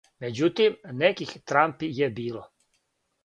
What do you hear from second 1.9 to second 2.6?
је било.